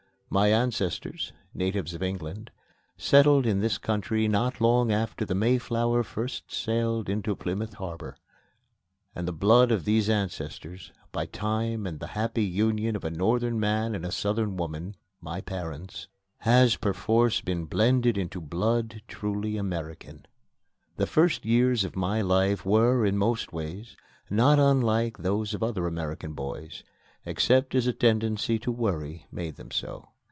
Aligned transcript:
My 0.33 0.49
ancestors, 0.49 1.33
natives 1.53 1.93
of 1.93 2.01
England, 2.01 2.51
settled 2.95 3.45
in 3.45 3.59
this 3.59 3.77
country 3.77 4.29
not 4.29 4.61
long 4.61 4.89
after 4.89 5.25
the 5.25 5.35
Mayflower 5.35 6.03
first 6.03 6.49
sailed 6.53 7.09
into 7.09 7.35
Plymouth 7.35 7.73
Harbor. 7.73 8.15
And 9.13 9.27
the 9.27 9.33
blood 9.33 9.71
of 9.73 9.83
these 9.83 10.07
ancestors, 10.09 10.93
by 11.11 11.25
time 11.25 11.85
and 11.85 11.99
the 11.99 12.07
happy 12.15 12.45
union 12.45 12.95
of 12.95 13.03
a 13.03 13.11
Northern 13.11 13.59
man 13.59 13.93
and 13.93 14.05
a 14.05 14.11
Southern 14.13 14.55
woman 14.55 14.95
my 15.19 15.41
parents 15.41 16.07
has 16.37 16.77
perforce 16.77 17.41
been 17.41 17.65
blended 17.65 18.17
into 18.17 18.39
blood 18.39 19.01
truly 19.09 19.57
American. 19.57 20.25
The 20.95 21.07
first 21.07 21.43
years 21.43 21.83
of 21.83 21.97
my 21.97 22.21
life 22.21 22.65
were, 22.65 23.05
in 23.05 23.17
most 23.17 23.51
ways, 23.51 23.97
not 24.29 24.59
unlike 24.59 25.17
those 25.17 25.53
of 25.53 25.61
other 25.61 25.87
American 25.87 26.31
boys, 26.31 26.85
except 27.25 27.75
as 27.75 27.85
a 27.85 27.91
tendency 27.91 28.57
to 28.59 28.71
worry 28.71 29.25
made 29.29 29.57
them 29.57 29.71
so. 29.71 30.07